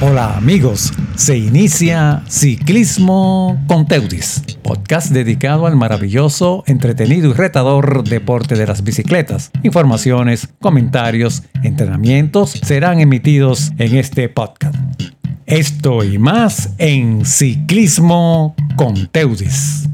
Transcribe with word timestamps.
Hola 0.00 0.36
amigos, 0.36 0.92
se 1.14 1.38
inicia 1.38 2.22
Ciclismo 2.28 3.62
con 3.68 3.86
Teudis, 3.86 4.42
podcast 4.62 5.12
dedicado 5.12 5.66
al 5.66 5.76
maravilloso, 5.76 6.64
entretenido 6.66 7.30
y 7.30 7.32
retador 7.32 8.02
deporte 8.02 8.56
de 8.56 8.66
las 8.66 8.82
bicicletas. 8.82 9.52
Informaciones, 9.62 10.48
comentarios, 10.60 11.44
entrenamientos 11.62 12.50
serán 12.50 13.00
emitidos 13.00 13.70
en 13.78 13.94
este 13.96 14.28
podcast. 14.28 14.74
Esto 15.46 16.02
y 16.02 16.18
más 16.18 16.70
en 16.78 17.24
Ciclismo 17.24 18.56
con 18.74 19.06
Teudis. 19.06 19.88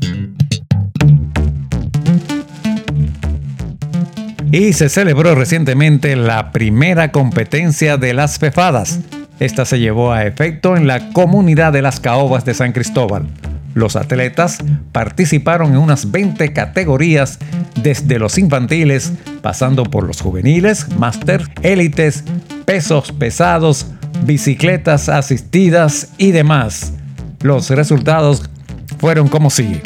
Y 4.50 4.72
se 4.72 4.88
celebró 4.88 5.34
recientemente 5.34 6.16
la 6.16 6.50
primera 6.52 7.12
competencia 7.12 7.98
de 7.98 8.14
las 8.14 8.38
fefadas 8.38 8.98
esta 9.40 9.64
se 9.64 9.78
llevó 9.78 10.12
a 10.12 10.26
efecto 10.26 10.76
en 10.76 10.86
la 10.86 11.12
comunidad 11.12 11.72
de 11.72 11.80
las 11.82 11.98
Caobas 11.98 12.44
de 12.44 12.54
San 12.54 12.72
Cristóbal. 12.72 13.26
Los 13.74 13.96
atletas 13.96 14.58
participaron 14.92 15.72
en 15.72 15.78
unas 15.78 16.10
20 16.10 16.52
categorías, 16.52 17.38
desde 17.82 18.18
los 18.18 18.36
infantiles, 18.36 19.12
pasando 19.40 19.84
por 19.84 20.06
los 20.06 20.20
juveniles, 20.20 20.88
máster, 20.98 21.42
élites, 21.62 22.24
pesos 22.66 23.12
pesados, 23.12 23.86
bicicletas 24.24 25.08
asistidas 25.08 26.12
y 26.18 26.32
demás. 26.32 26.92
Los 27.40 27.70
resultados 27.70 28.50
fueron 28.98 29.28
como 29.28 29.48
sigue. 29.48 29.80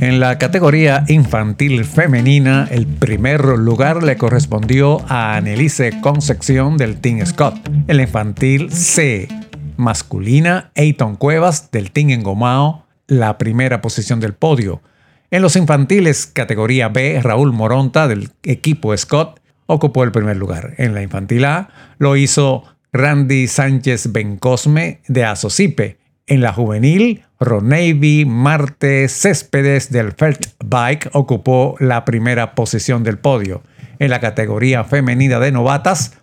En 0.00 0.20
la 0.20 0.38
categoría 0.38 1.04
infantil 1.08 1.84
femenina, 1.84 2.66
el 2.70 2.86
primer 2.86 3.44
lugar 3.44 4.02
le 4.02 4.16
correspondió 4.16 5.00
a 5.08 5.36
Annelise 5.36 6.00
Concepción 6.00 6.76
del 6.76 7.00
Team 7.00 7.24
Scott. 7.24 7.54
En 7.86 7.96
la 7.96 8.02
infantil 8.02 8.72
C 8.72 9.28
masculina, 9.76 10.72
Eiton 10.74 11.16
Cuevas 11.16 11.70
del 11.70 11.92
Team 11.92 12.10
Engomao, 12.10 12.84
la 13.06 13.38
primera 13.38 13.80
posición 13.80 14.20
del 14.20 14.34
podio. 14.34 14.82
En 15.30 15.42
los 15.42 15.56
infantiles 15.56 16.26
categoría 16.26 16.88
B, 16.88 17.20
Raúl 17.22 17.52
Moronta 17.52 18.08
del 18.08 18.30
equipo 18.42 18.96
Scott 18.96 19.40
ocupó 19.66 20.04
el 20.04 20.12
primer 20.12 20.36
lugar. 20.36 20.74
En 20.76 20.94
la 20.94 21.02
infantil 21.02 21.44
A 21.44 21.70
lo 21.98 22.16
hizo 22.16 22.64
Randy 22.92 23.46
Sánchez 23.46 24.12
Bencosme 24.12 25.00
de 25.08 25.24
Asocipe. 25.24 25.98
En 26.26 26.40
la 26.40 26.54
juvenil, 26.54 27.22
Ronevi 27.38 28.24
Marte 28.24 29.08
Céspedes 29.08 29.92
del 29.92 30.12
Felt 30.12 30.54
Bike 30.64 31.10
ocupó 31.12 31.76
la 31.80 32.06
primera 32.06 32.54
posición 32.54 33.02
del 33.04 33.18
podio. 33.18 33.62
En 33.98 34.08
la 34.08 34.20
categoría 34.20 34.84
femenina 34.84 35.38
de 35.38 35.52
novatas, 35.52 36.14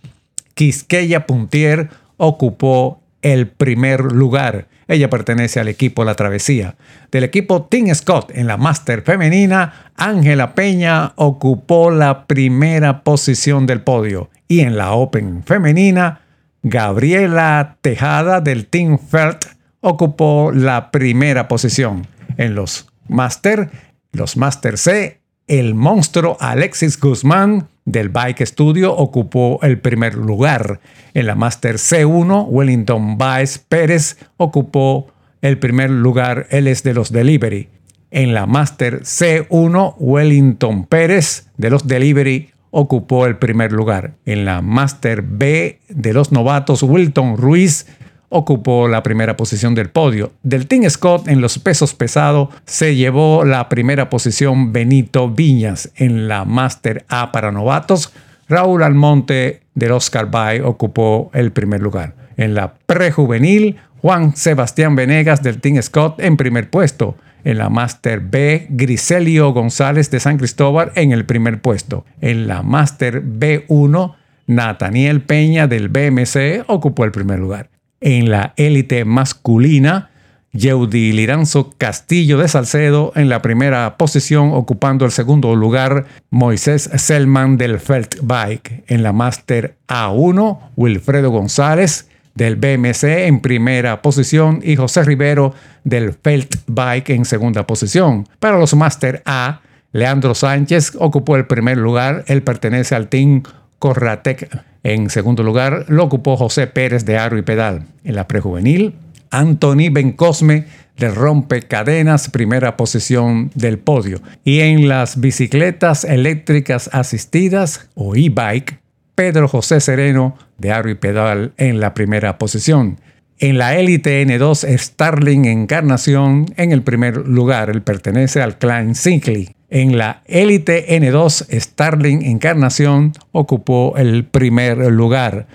Quisqueya 0.56 1.28
Puntier 1.28 1.90
ocupó 2.18 3.04
el 3.22 3.48
primer 3.48 4.02
lugar. 4.12 4.68
Ella 4.88 5.08
pertenece 5.08 5.60
al 5.60 5.68
equipo 5.68 6.04
La 6.04 6.16
Travesía. 6.16 6.78
Del 7.12 7.24
equipo 7.24 7.66
Team 7.66 7.94
Scott 7.94 8.32
en 8.34 8.48
la 8.48 8.58
Master 8.58 9.04
femenina, 9.04 9.92
Ángela 9.96 10.56
Peña 10.56 11.14
ocupó 11.16 11.92
la 11.92 12.26
primera 12.26 13.04
posición 13.04 13.68
del 13.68 13.82
podio. 13.82 14.32
Y 14.48 14.62
en 14.62 14.78
la 14.78 14.94
Open 14.94 15.44
femenina, 15.44 16.22
Gabriela 16.64 17.78
Tejada 17.82 18.42
del 18.42 18.66
Team 18.66 18.98
Felt 18.98 19.61
ocupó 19.82 20.52
la 20.54 20.92
primera 20.92 21.48
posición. 21.48 22.08
En 22.38 22.56
los 22.56 22.88
Master, 23.08 23.70
los 24.14 24.38
Master 24.38 24.78
C, 24.78 25.20
el 25.48 25.76
monstruo 25.76 26.38
Alexis 26.40 27.00
Guzmán 27.00 27.68
del 27.84 28.10
Bike 28.10 28.46
Studio 28.46 28.96
ocupó 28.96 29.60
el 29.64 29.80
primer 29.80 30.16
lugar. 30.16 30.80
En 31.14 31.26
la 31.26 31.36
Master 31.36 31.76
C1, 31.76 32.46
Wellington 32.48 33.18
Baez 33.18 33.58
Pérez 33.58 34.18
ocupó 34.38 35.12
el 35.42 35.58
primer 35.58 35.90
lugar. 35.90 36.48
Él 36.52 36.68
es 36.68 36.84
de 36.84 36.94
los 36.94 37.12
Delivery. 37.12 37.70
En 38.12 38.34
la 38.34 38.46
Master 38.46 39.02
C1, 39.02 39.96
Wellington 39.98 40.86
Pérez 40.86 41.48
de 41.58 41.70
los 41.70 41.88
Delivery 41.88 42.52
ocupó 42.70 43.26
el 43.26 43.38
primer 43.38 43.72
lugar. 43.72 44.14
En 44.26 44.46
la 44.46 44.62
Master 44.62 45.22
B 45.22 45.80
de 45.90 46.14
los 46.14 46.32
novatos, 46.32 46.84
Wilton 46.84 47.38
Ruiz 47.38 47.88
ocupó 48.32 48.88
la 48.88 49.04
primera 49.04 49.36
posición 49.36 49.76
del 49.76 49.90
podio. 49.90 50.32
Del 50.42 50.66
Team 50.66 50.90
Scott 50.90 51.28
en 51.28 51.42
los 51.42 51.60
pesos 51.60 51.94
pesados 51.94 52.50
se 52.66 52.96
llevó 52.96 53.44
la 53.44 53.68
primera 53.70 54.10
posición 54.10 54.72
Benito 54.72 55.30
Viñas 55.30 55.92
en 55.98 56.30
la 56.30 56.46
Master 56.46 57.06
A 57.10 57.32
para 57.34 57.52
novatos. 57.52 58.14
Raúl 58.48 58.84
Almonte 58.84 59.62
del 59.76 59.92
Oscar 59.92 60.32
Bay 60.32 60.62
ocupó 60.62 61.30
el 61.34 61.52
primer 61.52 61.82
lugar. 61.82 62.16
En 62.38 62.56
la 62.56 62.74
prejuvenil, 62.86 63.76
Juan 64.02 64.36
Sebastián 64.36 64.96
Venegas 64.96 65.44
del 65.44 65.60
Team 65.60 65.82
Scott 65.82 66.22
en 66.22 66.38
primer 66.38 66.70
puesto. 66.70 67.18
En 67.44 67.58
la 67.58 67.70
Master 67.70 68.22
B, 68.22 68.68
Griselio 68.70 69.52
González 69.52 70.10
de 70.10 70.22
San 70.22 70.38
Cristóbal 70.38 70.94
en 70.96 71.12
el 71.12 71.26
primer 71.26 71.62
puesto. 71.62 72.06
En 72.22 72.48
la 72.48 72.62
Master 72.64 73.22
B1, 73.22 74.16
Nathaniel 74.48 75.22
Peña 75.22 75.68
del 75.68 75.90
BMC 75.90 76.64
ocupó 76.68 77.04
el 77.04 77.12
primer 77.12 77.40
lugar 77.40 77.70
en 78.02 78.30
la 78.30 78.54
élite 78.58 79.06
masculina. 79.06 80.10
Yeudi 80.54 81.14
Liranzo 81.14 81.70
Castillo 81.78 82.38
de 82.38 82.50
Salcedo 82.50 83.14
en 83.16 83.30
la 83.30 83.42
primera 83.42 83.96
posición, 83.96 84.52
ocupando 84.54 85.06
el 85.06 85.12
segundo 85.12 85.56
lugar 85.56 86.08
Moisés 86.30 86.90
Selman 86.94 87.58
del 87.58 87.80
Felt 87.80 88.18
Bike. 88.22 88.84
En 88.88 89.02
la 89.02 89.14
Master 89.14 89.78
A1, 89.88 90.60
Wilfredo 90.76 91.30
González 91.30 92.10
del 92.36 92.56
BMC 92.56 93.04
en 93.28 93.40
primera 93.40 94.02
posición 94.02 94.62
y 94.64 94.76
José 94.76 95.04
Rivero 95.04 95.54
del 95.84 96.14
Felt 96.14 96.56
Bike 96.68 97.12
en 97.12 97.26
segunda 97.26 97.66
posición. 97.66 98.28
Para 98.40 98.58
los 98.58 98.74
Master 98.74 99.22
A, 99.26 99.62
Leandro 99.94 100.36
Sánchez 100.36 100.94
ocupó 100.98 101.36
el 101.36 101.48
primer 101.48 101.78
lugar. 101.78 102.24
Él 102.28 102.44
pertenece 102.44 102.96
al 102.96 103.10
Team 103.10 103.44
Corratec 103.82 104.48
en 104.84 105.10
segundo 105.10 105.42
lugar 105.42 105.86
lo 105.88 106.04
ocupó 106.04 106.38
José 106.38 106.68
Pérez 106.68 107.04
de 107.04 107.18
Aro 107.18 107.40
y 107.40 107.42
Pedal. 107.42 107.88
En 108.04 108.14
la 108.14 108.28
prejuvenil, 108.28 108.94
Anthony 109.32 109.90
Bencosme 109.92 110.66
de 110.98 111.10
Rompe 111.10 111.64
Cadenas, 111.64 112.30
primera 112.30 112.78
posición 112.78 113.50
del 113.56 113.80
podio. 113.80 114.22
Y 114.44 114.60
en 114.60 114.88
las 114.88 115.20
bicicletas 115.20 116.04
eléctricas 116.04 116.92
asistidas 116.94 117.90
o 117.96 118.16
e-bike, 118.16 118.80
Pedro 119.16 119.48
José 119.48 119.80
Sereno 119.80 120.38
de 120.60 120.72
Aro 120.72 120.92
y 120.92 120.96
Pedal 120.96 121.54
en 121.58 121.80
la 121.80 121.96
primera 121.96 122.38
posición. 122.38 123.00
En 123.40 123.58
la 123.58 123.80
élite 123.80 124.24
N2, 124.24 124.78
Starling 124.78 125.46
Encarnación 125.46 126.46
en 126.56 126.72
el 126.72 126.84
primer 126.84 127.18
lugar. 127.28 127.72
Él 127.72 127.82
pertenece 127.82 128.44
al 128.44 128.60
clan 128.60 128.94
Sinclair. 128.94 129.56
En 129.72 129.98
la 129.98 130.22
élite 130.26 131.00
N2, 131.00 131.48
Starling 131.50 132.24
Encarnación 132.24 133.14
ocupó 133.32 133.94
el 133.96 134.26
primer 134.26 134.78
lugar. 134.92 135.48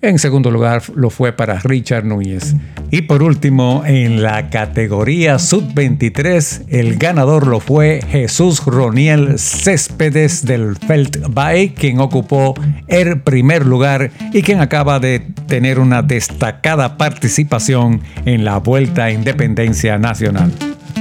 En 0.00 0.20
segundo 0.20 0.52
lugar 0.52 0.82
lo 0.94 1.10
fue 1.10 1.32
para 1.32 1.58
Richard 1.58 2.04
Núñez. 2.04 2.54
Y 2.92 3.02
por 3.02 3.24
último, 3.24 3.82
en 3.84 4.22
la 4.22 4.48
categoría 4.48 5.40
Sub-23, 5.40 6.66
el 6.68 6.98
ganador 6.98 7.48
lo 7.48 7.58
fue 7.58 8.00
Jesús 8.08 8.64
Roniel 8.64 9.40
Céspedes 9.40 10.44
del 10.44 10.76
Bay, 11.30 11.70
quien 11.70 11.98
ocupó 11.98 12.54
el 12.86 13.22
primer 13.22 13.66
lugar 13.66 14.12
y 14.32 14.42
quien 14.42 14.60
acaba 14.60 15.00
de 15.00 15.18
tener 15.48 15.80
una 15.80 16.02
destacada 16.02 16.96
participación 16.96 18.02
en 18.24 18.44
la 18.44 18.58
Vuelta 18.58 19.06
a 19.06 19.10
Independencia 19.10 19.98
Nacional. 19.98 20.52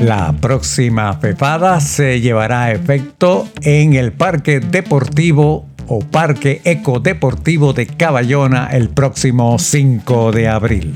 La 0.05 0.33
próxima 0.33 1.13
FEFADA 1.13 1.79
se 1.79 2.19
llevará 2.19 2.63
a 2.63 2.71
efecto 2.73 3.47
en 3.61 3.93
el 3.93 4.11
Parque 4.11 4.59
Deportivo 4.59 5.65
o 5.87 6.01
Parque 6.01 6.59
Ecodeportivo 6.65 7.71
de 7.71 7.87
Caballona 7.87 8.67
el 8.73 8.89
próximo 8.89 9.57
5 9.57 10.33
de 10.33 10.49
abril. 10.49 10.93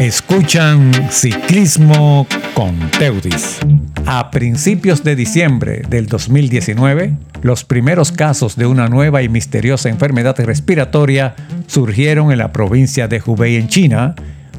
Escuchan 0.00 0.90
Ciclismo 1.10 2.26
con 2.54 2.74
Teudis. 2.98 3.58
A 4.06 4.30
principios 4.30 5.04
de 5.04 5.16
diciembre 5.16 5.82
del 5.86 6.06
2019, 6.06 7.14
los 7.42 7.64
primeros 7.64 8.10
casos 8.10 8.56
de 8.56 8.64
una 8.64 8.88
nueva 8.88 9.20
y 9.22 9.28
misteriosa 9.28 9.90
enfermedad 9.90 10.34
respiratoria 10.38 11.34
surgieron 11.66 12.32
en 12.32 12.38
la 12.38 12.52
provincia 12.52 13.06
de 13.06 13.20
Hubei 13.22 13.56
en 13.56 13.68
China 13.68 14.14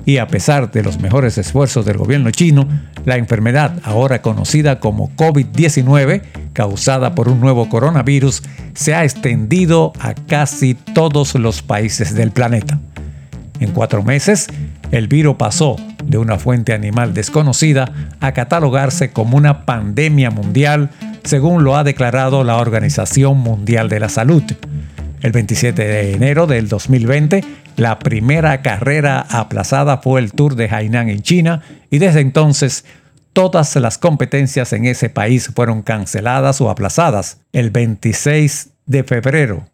y 0.05 0.17
a 0.17 0.27
pesar 0.27 0.71
de 0.71 0.83
los 0.83 0.99
mejores 0.99 1.37
esfuerzos 1.37 1.85
del 1.85 1.97
gobierno 1.97 2.31
chino, 2.31 2.67
la 3.05 3.17
enfermedad, 3.17 3.79
ahora 3.83 4.21
conocida 4.21 4.79
como 4.79 5.15
COVID-19, 5.15 6.21
causada 6.53 7.15
por 7.15 7.29
un 7.29 7.39
nuevo 7.39 7.69
coronavirus, 7.69 8.43
se 8.73 8.93
ha 8.93 9.03
extendido 9.03 9.93
a 9.99 10.13
casi 10.13 10.73
todos 10.73 11.35
los 11.35 11.61
países 11.61 12.15
del 12.15 12.31
planeta. 12.31 12.79
En 13.59 13.71
cuatro 13.71 14.01
meses, 14.01 14.47
el 14.91 15.07
virus 15.07 15.35
pasó 15.35 15.75
de 16.03 16.17
una 16.17 16.37
fuente 16.37 16.73
animal 16.73 17.13
desconocida 17.13 17.91
a 18.19 18.31
catalogarse 18.33 19.11
como 19.11 19.37
una 19.37 19.65
pandemia 19.65 20.31
mundial, 20.31 20.89
según 21.23 21.63
lo 21.63 21.77
ha 21.77 21.83
declarado 21.83 22.43
la 22.43 22.57
Organización 22.57 23.37
Mundial 23.37 23.87
de 23.87 23.99
la 23.99 24.09
Salud. 24.09 24.43
El 25.21 25.31
27 25.31 25.83
de 25.83 26.13
enero 26.13 26.47
del 26.47 26.67
2020, 26.67 27.43
La 27.77 27.99
primera 27.99 28.61
carrera 28.61 29.25
aplazada 29.29 29.97
fue 29.97 30.19
el 30.19 30.33
Tour 30.33 30.55
de 30.55 30.69
Hainan 30.69 31.09
en 31.09 31.21
China 31.21 31.61
y 31.89 31.99
desde 31.99 32.19
entonces 32.19 32.85
todas 33.33 33.75
las 33.77 33.97
competencias 33.97 34.73
en 34.73 34.85
ese 34.85 35.09
país 35.09 35.49
fueron 35.55 35.81
canceladas 35.81 36.61
o 36.61 36.69
aplazadas. 36.69 37.39
El 37.53 37.71
26 37.71 38.69
de 38.85 39.03
febrero, 39.03 39.67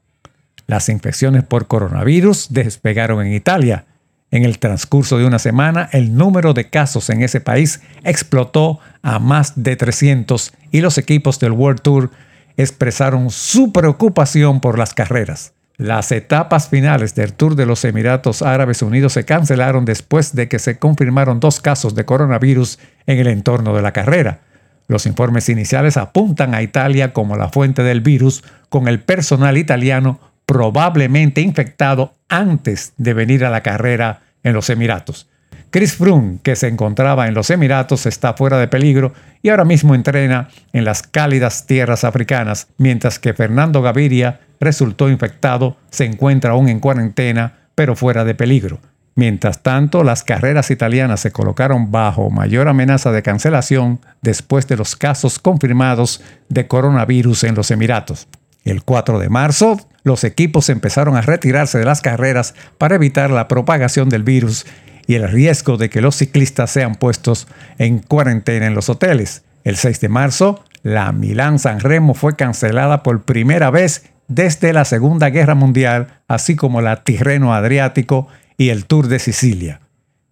las 0.68 0.90
infecciones 0.90 1.44
por 1.44 1.68
coronavirus 1.68 2.48
despegaron 2.52 3.26
en 3.26 3.34
Italia. 3.34 3.86
En 4.30 4.44
el 4.44 4.60
transcurso 4.60 5.18
de 5.18 5.26
una 5.26 5.40
semana, 5.40 5.90
el 5.94 6.16
número 6.16 6.54
de 6.54 6.70
casos 6.70 7.10
en 7.10 7.24
ese 7.24 7.40
país 7.40 7.82
explotó 8.04 8.80
a 9.02 9.20
más 9.20 9.54
de 9.56 9.76
300 9.76 10.54
y 10.72 10.82
los 10.82 10.98
equipos 10.98 11.40
del 11.40 11.54
World 11.54 11.82
Tour 11.82 12.12
expresaron 12.58 13.30
su 13.30 13.72
preocupación 13.72 14.60
por 14.60 14.78
las 14.78 14.94
carreras. 14.94 15.54
Las 15.78 16.12
etapas 16.12 16.70
finales 16.70 17.14
del 17.14 17.34
Tour 17.34 17.56
de 17.56 17.68
los 17.68 17.86
Emiratos 17.86 18.42
Árabes 18.42 18.82
Unidos 18.82 19.14
se 19.14 19.26
cancelaron 19.26 19.86
después 19.86 20.34
de 20.34 20.48
que 20.48 20.58
se 20.58 20.80
confirmaron 20.80 21.40
dos 21.40 21.62
casos 21.62 21.94
de 21.94 22.04
coronavirus 22.04 22.80
en 23.06 23.20
el 23.20 23.28
entorno 23.28 23.76
de 23.76 23.84
la 23.84 23.92
carrera. 23.92 24.40
Los 24.88 25.06
informes 25.06 25.50
iniciales 25.50 25.96
apuntan 25.96 26.56
a 26.56 26.64
Italia 26.64 27.14
como 27.14 27.38
la 27.38 27.50
fuente 27.50 27.84
del 27.84 28.02
virus, 28.02 28.44
con 28.70 28.88
el 28.88 29.02
personal 29.02 29.56
italiano 29.56 30.20
probablemente 30.48 31.42
infectado 31.42 32.16
antes 32.28 32.94
de 32.98 33.14
venir 33.14 33.46
a 33.46 33.52
la 33.52 33.62
carrera 33.62 34.22
en 34.42 34.54
los 34.54 34.72
Emiratos. 34.72 35.30
Chris 35.70 35.94
Froome, 35.94 36.40
que 36.42 36.56
se 36.56 36.70
encontraba 36.70 37.28
en 37.28 37.36
los 37.36 37.52
Emiratos, 37.52 38.08
está 38.08 38.34
fuera 38.34 38.58
de 38.58 38.68
peligro 38.68 39.14
y 39.44 39.50
ahora 39.50 39.66
mismo 39.66 39.94
entrena 39.94 40.48
en 40.74 40.86
las 40.86 41.04
cálidas 41.04 41.68
tierras 41.68 42.04
africanas, 42.04 42.68
mientras 42.78 43.20
que 43.20 43.36
Fernando 43.36 43.84
Gaviria 43.84 44.40
resultó 44.60 45.10
infectado, 45.10 45.78
se 45.90 46.06
encuentra 46.06 46.52
aún 46.52 46.70
en 46.70 46.80
cuarentena, 46.80 47.70
pero 47.76 47.96
fuera 47.96 48.24
de 48.24 48.36
peligro. 48.36 48.80
Mientras 49.16 49.64
tanto, 49.64 50.04
las 50.04 50.24
carreras 50.24 50.70
italianas 50.70 51.22
se 51.22 51.32
colocaron 51.32 51.92
bajo 51.92 52.30
mayor 52.30 52.68
amenaza 52.68 53.12
de 53.12 53.24
cancelación 53.24 54.00
después 54.22 54.68
de 54.68 54.78
los 54.78 54.96
casos 54.96 55.40
confirmados 55.40 56.22
de 56.50 56.68
coronavirus 56.68 57.46
en 57.46 57.56
los 57.56 57.72
Emiratos. 57.72 58.28
El 58.64 58.84
4 58.84 59.18
de 59.18 59.30
marzo, 59.30 59.80
los 60.04 60.24
equipos 60.24 60.70
empezaron 60.70 61.16
a 61.16 61.22
retirarse 61.22 61.80
de 61.80 61.86
las 61.86 62.02
carreras 62.02 62.54
para 62.78 62.96
evitar 62.96 63.32
la 63.32 63.48
propagación 63.48 64.10
del 64.10 64.22
virus 64.22 64.68
y 65.08 65.16
el 65.16 65.28
riesgo 65.28 65.78
de 65.78 65.90
que 65.90 66.02
los 66.02 66.16
ciclistas 66.16 66.70
sean 66.70 66.94
puestos 66.94 67.48
en 67.80 67.98
cuarentena 68.00 68.68
en 68.68 68.76
los 68.76 68.88
hoteles. 68.88 69.44
El 69.64 69.78
6 69.78 70.00
de 70.00 70.10
marzo, 70.10 70.64
la 70.84 71.12
Milán 71.12 71.58
San 71.58 71.80
Remo 71.80 72.14
fue 72.14 72.36
cancelada 72.36 73.02
por 73.02 73.24
primera 73.24 73.72
vez 73.72 74.12
desde 74.28 74.74
la 74.74 74.86
Segunda 74.86 75.30
Guerra 75.30 75.56
Mundial, 75.56 76.08
así 76.28 76.56
como 76.56 76.82
la 76.82 77.04
Tirreno 77.04 77.54
Adriático 77.54 78.28
y 78.58 78.70
el 78.70 78.86
Tour 78.86 79.08
de 79.08 79.20
Sicilia. 79.20 79.82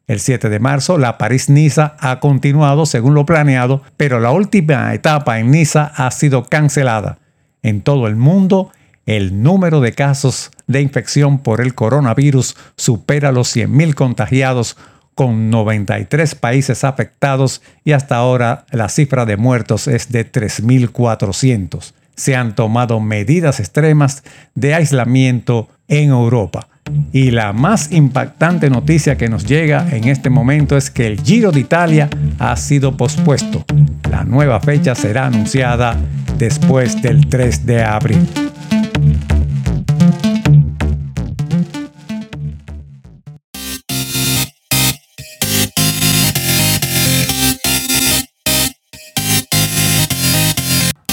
El 0.08 0.20
7 0.20 0.50
de 0.50 0.60
marzo, 0.60 0.98
la 0.98 1.18
París-Niza 1.18 1.96
ha 2.00 2.20
continuado 2.20 2.86
según 2.86 3.16
lo 3.16 3.26
planeado, 3.26 3.82
pero 3.98 4.20
la 4.20 4.32
última 4.32 4.94
etapa 4.94 5.40
en 5.40 5.50
Niza 5.50 5.92
ha 5.96 6.12
sido 6.12 6.44
cancelada. 6.44 7.18
En 7.64 7.82
todo 7.82 8.06
el 8.06 8.16
mundo, 8.16 8.72
el 9.08 9.42
número 9.42 9.82
de 9.82 9.94
casos 9.94 10.52
de 10.68 10.82
infección 10.82 11.40
por 11.40 11.60
el 11.60 11.74
coronavirus 11.74 12.56
supera 12.76 13.32
los 13.32 13.56
100.000 13.56 13.96
contagiados, 13.96 14.78
con 15.16 15.50
93 15.50 16.36
países 16.36 16.84
afectados 16.84 17.62
y 17.86 17.94
hasta 17.94 18.18
ahora 18.18 18.66
la 18.72 18.90
cifra 18.90 19.26
de 19.26 19.38
muertos 19.38 19.88
es 19.88 20.12
de 20.12 20.30
3.400 20.30 21.94
se 22.16 22.36
han 22.36 22.56
tomado 22.56 23.00
medidas 23.00 23.60
extremas 23.60 24.24
de 24.54 24.74
aislamiento 24.74 25.70
en 25.88 26.10
Europa. 26.10 26.68
Y 27.12 27.32
la 27.32 27.52
más 27.52 27.92
impactante 27.92 28.70
noticia 28.70 29.18
que 29.18 29.28
nos 29.28 29.46
llega 29.46 29.88
en 29.92 30.06
este 30.06 30.30
momento 30.30 30.78
es 30.78 30.92
que 30.92 31.08
el 31.08 31.20
Giro 31.22 31.52
de 31.52 31.62
Italia 31.62 32.10
ha 32.38 32.56
sido 32.58 32.96
pospuesto. 32.96 33.66
La 34.10 34.24
nueva 34.24 34.60
fecha 34.60 34.94
será 34.94 35.26
anunciada 35.26 35.96
después 36.38 37.02
del 37.02 37.28
3 37.28 37.66
de 37.66 37.84
abril. 37.84 38.28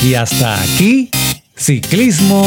Y 0.02 0.14
hasta 0.14 0.60
aquí, 0.60 1.10
Ciclismo 1.54 2.42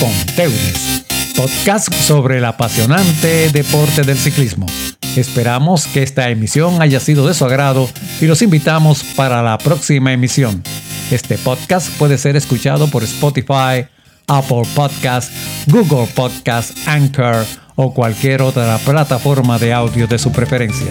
con 0.00 0.10
Teudes, 0.34 1.04
podcast 1.36 1.92
sobre 1.92 2.38
el 2.38 2.44
apasionante 2.44 3.48
deporte 3.50 4.02
del 4.02 4.18
ciclismo. 4.18 4.66
Esperamos 5.14 5.86
que 5.86 6.02
esta 6.02 6.28
emisión 6.30 6.82
haya 6.82 6.98
sido 6.98 7.24
de 7.28 7.34
su 7.34 7.44
agrado 7.44 7.88
y 8.20 8.26
los 8.26 8.42
invitamos 8.42 9.04
para 9.14 9.40
la 9.40 9.56
próxima 9.56 10.12
emisión. 10.12 10.64
Este 11.12 11.38
podcast 11.38 11.90
puede 11.96 12.18
ser 12.18 12.34
escuchado 12.34 12.88
por 12.88 13.04
Spotify, 13.04 13.86
Apple 14.26 14.62
Podcast, 14.74 15.30
Google 15.68 16.08
Podcast, 16.12 16.76
Anchor 16.88 17.46
o 17.76 17.94
cualquier 17.94 18.42
otra 18.42 18.78
plataforma 18.78 19.60
de 19.60 19.72
audio 19.72 20.08
de 20.08 20.18
su 20.18 20.32
preferencia. 20.32 20.90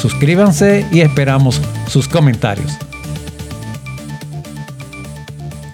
Suscríbanse 0.00 0.84
y 0.90 1.00
esperamos 1.00 1.60
sus 1.86 2.08
comentarios. 2.08 2.76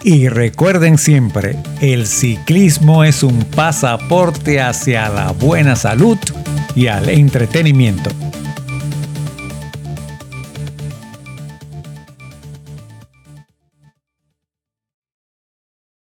Y 0.03 0.29
recuerden 0.29 0.97
siempre, 0.97 1.57
el 1.83 2.07
ciclismo 2.07 3.05
es 3.05 3.23
un 3.23 3.45
pasaporte 3.45 4.61
hacia 4.61 5.11
la 5.11 5.33
buena 5.33 5.77
salud 5.77 6.19
y 6.75 6.87
al 6.87 7.11
entretenimiento. 7.11 8.11